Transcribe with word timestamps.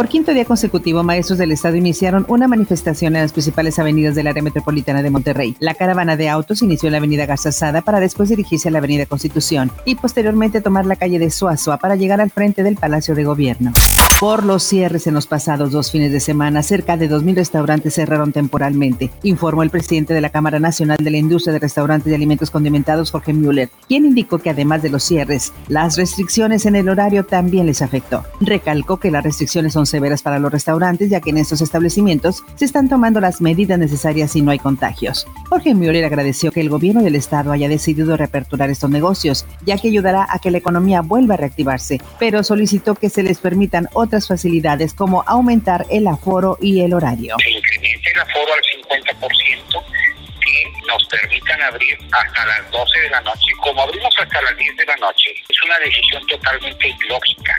Por 0.00 0.08
quinto 0.08 0.32
día 0.32 0.46
consecutivo, 0.46 1.02
maestros 1.02 1.38
del 1.38 1.52
Estado 1.52 1.76
iniciaron 1.76 2.24
una 2.26 2.48
manifestación 2.48 3.16
en 3.16 3.20
las 3.20 3.34
principales 3.34 3.78
avenidas 3.78 4.14
del 4.14 4.28
área 4.28 4.42
metropolitana 4.42 5.02
de 5.02 5.10
Monterrey. 5.10 5.54
La 5.60 5.74
caravana 5.74 6.16
de 6.16 6.30
autos 6.30 6.62
inició 6.62 6.86
en 6.86 6.92
la 6.92 6.98
avenida 6.98 7.26
Garzazada 7.26 7.82
para 7.82 8.00
después 8.00 8.30
dirigirse 8.30 8.68
a 8.68 8.70
la 8.70 8.78
avenida 8.78 9.04
Constitución 9.04 9.70
y 9.84 9.96
posteriormente 9.96 10.62
tomar 10.62 10.86
la 10.86 10.96
calle 10.96 11.18
de 11.18 11.28
Suazua 11.28 11.76
para 11.76 11.96
llegar 11.96 12.22
al 12.22 12.30
frente 12.30 12.62
del 12.62 12.76
Palacio 12.76 13.14
de 13.14 13.24
Gobierno. 13.24 13.74
Por 14.18 14.44
los 14.44 14.62
cierres 14.62 15.06
en 15.06 15.14
los 15.14 15.26
pasados 15.26 15.70
dos 15.70 15.90
fines 15.90 16.12
de 16.12 16.20
semana, 16.20 16.62
cerca 16.62 16.98
de 16.98 17.10
2.000 17.10 17.36
restaurantes 17.36 17.94
cerraron 17.94 18.32
temporalmente, 18.32 19.10
informó 19.22 19.62
el 19.62 19.70
presidente 19.70 20.12
de 20.12 20.20
la 20.20 20.28
Cámara 20.28 20.60
Nacional 20.60 20.98
de 21.02 21.10
la 21.10 21.16
Industria 21.16 21.54
de 21.54 21.58
Restaurantes 21.58 22.10
y 22.10 22.14
Alimentos 22.14 22.50
Condimentados, 22.50 23.10
Jorge 23.10 23.32
Müller, 23.32 23.70
quien 23.88 24.04
indicó 24.04 24.38
que 24.38 24.50
además 24.50 24.82
de 24.82 24.90
los 24.90 25.04
cierres, 25.04 25.54
las 25.68 25.96
restricciones 25.96 26.66
en 26.66 26.76
el 26.76 26.90
horario 26.90 27.24
también 27.24 27.64
les 27.64 27.80
afectó. 27.80 28.24
Recalcó 28.40 28.98
que 28.98 29.10
las 29.10 29.24
restricciones 29.24 29.72
son 29.72 29.86
severas 29.90 30.22
para 30.22 30.38
los 30.38 30.52
restaurantes, 30.52 31.10
ya 31.10 31.20
que 31.20 31.30
en 31.30 31.38
estos 31.38 31.60
establecimientos 31.60 32.44
se 32.56 32.64
están 32.64 32.88
tomando 32.88 33.20
las 33.20 33.40
medidas 33.40 33.78
necesarias 33.78 34.34
y 34.36 34.42
no 34.42 34.50
hay 34.50 34.58
contagios. 34.58 35.26
Jorge 35.48 35.74
Müller 35.74 36.04
agradeció 36.04 36.52
que 36.52 36.60
el 36.60 36.68
gobierno 36.68 37.02
del 37.02 37.16
estado 37.16 37.52
haya 37.52 37.68
decidido 37.68 38.16
reaperturar 38.16 38.70
estos 38.70 38.90
negocios, 38.90 39.46
ya 39.64 39.76
que 39.76 39.88
ayudará 39.88 40.26
a 40.30 40.38
que 40.38 40.50
la 40.50 40.58
economía 40.58 41.02
vuelva 41.02 41.34
a 41.34 41.38
reactivarse, 41.38 42.00
pero 42.18 42.42
solicitó 42.42 42.94
que 42.94 43.10
se 43.10 43.22
les 43.22 43.38
permitan 43.38 43.88
otras 43.92 44.28
facilidades 44.28 44.94
como 44.94 45.22
aumentar 45.26 45.86
el 45.90 46.06
aforo 46.06 46.56
y 46.60 46.80
el 46.80 46.94
horario. 46.94 47.36
Se 47.42 47.50
incremente 47.50 48.10
el 48.14 48.20
aforo 48.20 48.52
al 48.54 49.18
50% 49.20 50.00
que 50.40 50.72
nos 50.86 51.06
permitan 51.06 51.62
abrir 51.62 51.98
hasta 52.12 52.46
las 52.46 52.70
12 52.70 53.00
de 53.00 53.10
la 53.10 53.20
noche. 53.20 53.52
Como 53.62 53.82
abrimos 53.82 54.14
hasta 54.18 54.42
las 54.42 54.56
10 54.56 54.76
de 54.76 54.86
la 54.86 54.96
noche, 54.96 55.30
es 55.48 55.62
una 55.64 55.78
decisión 55.78 56.26
totalmente 56.26 56.88
ilógica 56.88 57.54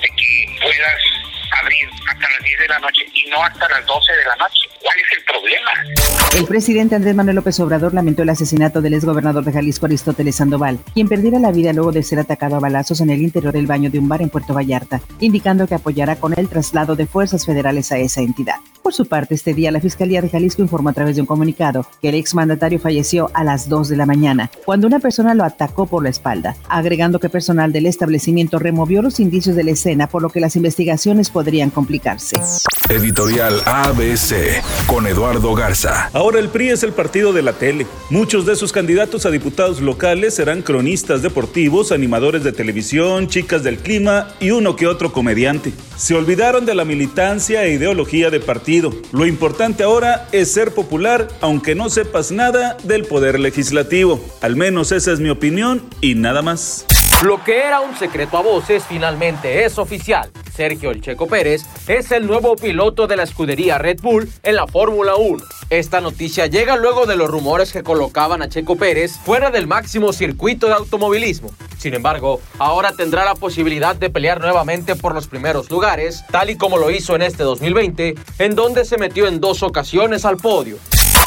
de 0.00 0.08
que 0.08 0.58
puedas 0.60 1.23
hasta 2.08 2.30
las 2.30 2.42
10 2.42 2.58
de 2.58 2.68
la 2.68 2.78
noche 2.78 3.04
y 3.14 3.30
no 3.30 3.42
hasta 3.42 3.68
las 3.68 3.86
12 3.86 4.12
de 4.12 4.24
la 4.24 4.36
noche. 4.36 4.60
¿Cuál 4.80 4.96
es 4.98 5.18
el 5.18 5.24
problema? 5.24 6.38
El 6.38 6.44
presidente 6.46 6.94
Andrés 6.94 7.14
Manuel 7.14 7.36
López 7.36 7.58
Obrador 7.60 7.94
lamentó 7.94 8.22
el 8.22 8.28
asesinato 8.28 8.82
del 8.82 8.94
exgobernador 8.94 9.44
de 9.44 9.52
Jalisco 9.52 9.86
Aristóteles 9.86 10.36
Sandoval, 10.36 10.78
quien 10.92 11.08
perdiera 11.08 11.38
la 11.38 11.52
vida 11.52 11.72
luego 11.72 11.92
de 11.92 12.02
ser 12.02 12.18
atacado 12.18 12.56
a 12.56 12.60
balazos 12.60 13.00
en 13.00 13.10
el 13.10 13.22
interior 13.22 13.52
del 13.52 13.66
baño 13.66 13.90
de 13.90 13.98
un 13.98 14.08
bar 14.08 14.22
en 14.22 14.30
Puerto 14.30 14.54
Vallarta, 14.54 15.00
indicando 15.20 15.66
que 15.66 15.74
apoyará 15.74 16.16
con 16.16 16.38
el 16.38 16.48
traslado 16.48 16.96
de 16.96 17.06
fuerzas 17.06 17.46
federales 17.46 17.92
a 17.92 17.98
esa 17.98 18.20
entidad. 18.20 18.56
Por 18.84 18.92
su 18.92 19.06
parte, 19.06 19.34
este 19.34 19.54
día 19.54 19.72
la 19.72 19.80
Fiscalía 19.80 20.20
de 20.20 20.28
Jalisco 20.28 20.60
informó 20.60 20.90
a 20.90 20.92
través 20.92 21.16
de 21.16 21.22
un 21.22 21.26
comunicado 21.26 21.86
que 22.02 22.10
el 22.10 22.16
exmandatario 22.16 22.78
falleció 22.78 23.30
a 23.32 23.42
las 23.42 23.70
2 23.70 23.88
de 23.88 23.96
la 23.96 24.04
mañana, 24.04 24.50
cuando 24.66 24.86
una 24.86 24.98
persona 24.98 25.34
lo 25.34 25.42
atacó 25.42 25.86
por 25.86 26.02
la 26.02 26.10
espalda, 26.10 26.54
agregando 26.68 27.18
que 27.18 27.30
personal 27.30 27.72
del 27.72 27.86
establecimiento 27.86 28.58
removió 28.58 29.00
los 29.00 29.20
indicios 29.20 29.56
de 29.56 29.64
la 29.64 29.70
escena, 29.70 30.06
por 30.06 30.20
lo 30.20 30.28
que 30.28 30.40
las 30.40 30.54
investigaciones 30.54 31.30
podrían 31.30 31.70
complicarse. 31.70 32.36
Editorial 32.90 33.62
ABC 33.64 34.62
con 34.86 35.06
Eduardo 35.06 35.54
Garza. 35.54 36.10
Ahora 36.12 36.38
el 36.38 36.50
PRI 36.50 36.68
es 36.68 36.82
el 36.82 36.92
partido 36.92 37.32
de 37.32 37.40
la 37.40 37.54
tele. 37.54 37.86
Muchos 38.10 38.44
de 38.44 38.56
sus 38.56 38.72
candidatos 38.72 39.24
a 39.24 39.30
diputados 39.30 39.80
locales 39.80 40.34
serán 40.34 40.60
cronistas 40.60 41.22
deportivos, 41.22 41.92
animadores 41.92 42.44
de 42.44 42.52
televisión, 42.52 43.28
chicas 43.28 43.62
del 43.62 43.78
clima 43.78 44.28
y 44.38 44.50
uno 44.50 44.76
que 44.76 44.86
otro 44.86 45.12
comediante. 45.12 45.72
Se 45.96 46.14
olvidaron 46.14 46.66
de 46.66 46.74
la 46.74 46.84
militancia 46.84 47.64
e 47.64 47.72
ideología 47.72 48.28
de 48.28 48.40
partido. 48.40 48.92
Lo 49.12 49.24
importante 49.26 49.82
ahora 49.82 50.28
es 50.32 50.52
ser 50.52 50.74
popular 50.74 51.28
aunque 51.40 51.74
no 51.74 51.88
sepas 51.88 52.32
nada 52.32 52.76
del 52.82 53.06
poder 53.06 53.40
legislativo. 53.40 54.22
Al 54.42 54.56
menos 54.56 54.92
esa 54.92 55.10
es 55.12 55.20
mi 55.20 55.30
opinión 55.30 55.82
y 56.02 56.16
nada 56.16 56.42
más. 56.42 56.84
Lo 57.22 57.42
que 57.42 57.60
era 57.60 57.80
un 57.80 57.96
secreto 57.96 58.36
a 58.36 58.42
voces 58.42 58.84
finalmente 58.86 59.64
es 59.64 59.78
oficial. 59.78 60.30
Sergio 60.54 60.90
El 60.90 61.00
Checo 61.00 61.26
Pérez 61.26 61.62
es 61.88 62.12
el 62.12 62.26
nuevo 62.26 62.56
piloto 62.56 63.06
de 63.06 63.16
la 63.16 63.24
escudería 63.24 63.78
Red 63.78 64.00
Bull 64.00 64.30
en 64.42 64.56
la 64.56 64.66
Fórmula 64.66 65.16
1. 65.16 65.42
Esta 65.70 66.00
noticia 66.00 66.46
llega 66.46 66.76
luego 66.76 67.06
de 67.06 67.16
los 67.16 67.28
rumores 67.28 67.72
que 67.72 67.82
colocaban 67.82 68.42
a 68.42 68.48
Checo 68.48 68.76
Pérez 68.76 69.18
fuera 69.24 69.50
del 69.50 69.66
máximo 69.66 70.12
circuito 70.12 70.68
de 70.68 70.74
automovilismo. 70.74 71.50
Sin 71.78 71.94
embargo, 71.94 72.40
ahora 72.58 72.92
tendrá 72.92 73.24
la 73.24 73.34
posibilidad 73.34 73.96
de 73.96 74.10
pelear 74.10 74.40
nuevamente 74.40 74.94
por 74.96 75.14
los 75.14 75.26
primeros 75.26 75.70
lugares, 75.70 76.24
tal 76.30 76.50
y 76.50 76.56
como 76.56 76.78
lo 76.78 76.90
hizo 76.90 77.16
en 77.16 77.22
este 77.22 77.42
2020, 77.42 78.14
en 78.38 78.54
donde 78.54 78.84
se 78.84 78.96
metió 78.96 79.26
en 79.26 79.40
dos 79.40 79.62
ocasiones 79.62 80.24
al 80.24 80.36
podio. 80.36 80.78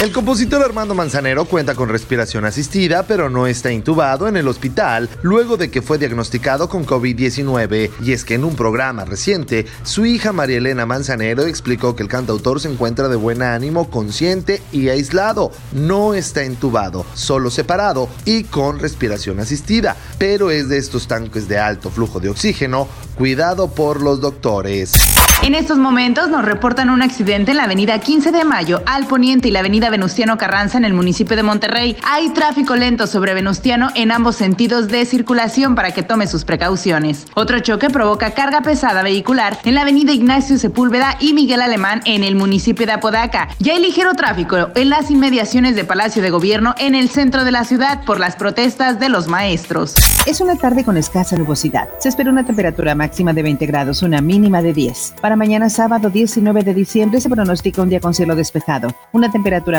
El 0.00 0.12
compositor 0.12 0.62
Armando 0.62 0.94
Manzanero 0.94 1.44
cuenta 1.44 1.74
con 1.74 1.90
respiración 1.90 2.46
asistida, 2.46 3.02
pero 3.02 3.28
no 3.28 3.46
está 3.46 3.70
intubado 3.70 4.28
en 4.28 4.38
el 4.38 4.48
hospital 4.48 5.10
luego 5.20 5.58
de 5.58 5.70
que 5.70 5.82
fue 5.82 5.98
diagnosticado 5.98 6.70
con 6.70 6.86
COVID-19. 6.86 7.90
Y 8.02 8.12
es 8.12 8.24
que 8.24 8.32
en 8.32 8.44
un 8.44 8.56
programa 8.56 9.04
reciente, 9.04 9.66
su 9.82 10.06
hija 10.06 10.32
María 10.32 10.56
Elena 10.56 10.86
Manzanero 10.86 11.44
explicó 11.44 11.94
que 11.94 12.02
el 12.02 12.08
cantautor 12.08 12.60
se 12.60 12.72
encuentra 12.72 13.08
de 13.08 13.16
buen 13.16 13.42
ánimo, 13.42 13.90
consciente 13.90 14.62
y 14.72 14.88
aislado. 14.88 15.52
No 15.72 16.14
está 16.14 16.46
intubado, 16.46 17.04
solo 17.12 17.50
separado 17.50 18.08
y 18.24 18.44
con 18.44 18.78
respiración 18.78 19.38
asistida, 19.38 19.98
pero 20.16 20.50
es 20.50 20.70
de 20.70 20.78
estos 20.78 21.08
tanques 21.08 21.46
de 21.46 21.58
alto 21.58 21.90
flujo 21.90 22.20
de 22.20 22.30
oxígeno, 22.30 22.88
cuidado 23.18 23.70
por 23.70 24.00
los 24.00 24.22
doctores. 24.22 24.94
En 25.42 25.54
estos 25.54 25.78
momentos 25.78 26.28
nos 26.28 26.44
reportan 26.44 26.90
un 26.90 27.00
accidente 27.00 27.52
en 27.52 27.56
la 27.56 27.64
avenida 27.64 27.98
15 27.98 28.30
de 28.30 28.44
Mayo, 28.44 28.82
al 28.84 29.06
poniente 29.06 29.48
y 29.48 29.50
la 29.50 29.60
avenida 29.60 29.89
Venustiano 29.90 30.38
Carranza 30.38 30.78
en 30.78 30.84
el 30.84 30.94
municipio 30.94 31.36
de 31.36 31.42
Monterrey. 31.42 31.96
Hay 32.04 32.30
tráfico 32.30 32.76
lento 32.76 33.06
sobre 33.06 33.34
Venustiano 33.34 33.90
en 33.94 34.12
ambos 34.12 34.36
sentidos 34.36 34.88
de 34.88 35.04
circulación 35.04 35.74
para 35.74 35.92
que 35.92 36.02
tome 36.02 36.26
sus 36.26 36.44
precauciones. 36.44 37.26
Otro 37.34 37.60
choque 37.60 37.90
provoca 37.90 38.32
carga 38.32 38.60
pesada 38.62 39.02
vehicular 39.02 39.58
en 39.64 39.74
la 39.74 39.82
avenida 39.82 40.12
Ignacio 40.12 40.58
Sepúlveda 40.58 41.16
y 41.20 41.32
Miguel 41.32 41.62
Alemán 41.62 42.00
en 42.04 42.24
el 42.24 42.36
municipio 42.36 42.86
de 42.86 42.92
Apodaca. 42.92 43.48
Ya 43.58 43.72
hay 43.72 43.80
ligero 43.80 44.14
tráfico 44.14 44.70
en 44.74 44.90
las 44.90 45.10
inmediaciones 45.10 45.76
de 45.76 45.84
Palacio 45.84 46.22
de 46.22 46.30
Gobierno 46.30 46.74
en 46.78 46.94
el 46.94 47.08
centro 47.08 47.44
de 47.44 47.52
la 47.52 47.64
ciudad 47.64 48.04
por 48.04 48.20
las 48.20 48.36
protestas 48.36 48.98
de 49.00 49.08
los 49.08 49.28
maestros. 49.28 49.94
Es 50.26 50.40
una 50.40 50.56
tarde 50.56 50.84
con 50.84 50.96
escasa 50.96 51.36
nubosidad. 51.36 51.88
Se 51.98 52.08
espera 52.08 52.30
una 52.30 52.44
temperatura 52.44 52.94
máxima 52.94 53.32
de 53.32 53.42
20 53.42 53.66
grados, 53.66 54.02
una 54.02 54.20
mínima 54.20 54.62
de 54.62 54.72
10. 54.72 55.14
Para 55.20 55.36
mañana 55.36 55.68
sábado 55.70 56.10
19 56.10 56.62
de 56.62 56.74
diciembre 56.74 57.20
se 57.20 57.28
pronostica 57.28 57.82
un 57.82 57.88
día 57.88 58.00
con 58.00 58.14
cielo 58.14 58.36
despejado, 58.36 58.94
una 59.12 59.30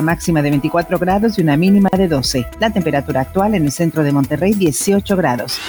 máxima 0.02 0.42
de 0.42 0.50
24 0.50 1.00
grados 1.00 1.38
y 1.38 1.42
una 1.42 1.58
mínima 1.58 1.90
de 1.96 2.08
12. 2.08 2.48
La 2.60 2.72
temperatura 2.72 3.22
actual 3.22 3.56
en 3.56 3.66
el 3.66 3.72
centro 3.72 4.04
de 4.04 4.12
Monterrey 4.12 4.54
18 4.54 5.16
grados. 5.16 5.60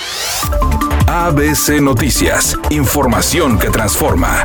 ABC 1.07 1.81
Noticias, 1.81 2.59
información 2.71 3.59
que 3.59 3.71
transforma. 3.71 4.45